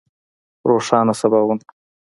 [0.69, 1.59] روښانه سباوون